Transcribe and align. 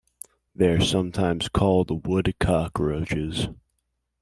They 0.55 0.69
are 0.69 0.81
sometimes 0.81 1.47
called 1.47 2.07
wood 2.07 2.33
cockroaches. 2.39 3.49